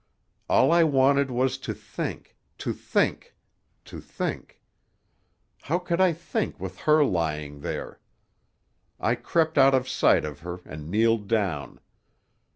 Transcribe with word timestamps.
"All 0.49 0.71
I 0.71 0.83
wanted 0.83 1.29
was 1.29 1.59
to 1.59 1.75
think—to 1.75 2.73
think—to 2.73 3.99
think. 4.01 4.59
How 5.61 5.77
could 5.77 6.01
I 6.01 6.11
think 6.11 6.59
with 6.59 6.75
her 6.89 7.05
lying 7.05 7.59
there? 7.59 7.99
I 8.99 9.13
crept 9.13 9.59
out 9.59 9.75
of 9.75 9.87
sight 9.87 10.25
of 10.25 10.39
her 10.39 10.59
and 10.65 10.89
kneeled 10.89 11.27
down. 11.27 11.79